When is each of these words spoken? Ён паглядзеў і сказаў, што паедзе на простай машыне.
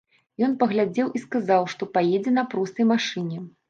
Ён 0.47 0.55
паглядзеў 0.63 1.13
і 1.19 1.23
сказаў, 1.25 1.71
што 1.77 1.91
паедзе 1.95 2.37
на 2.39 2.49
простай 2.53 2.93
машыне. 2.95 3.37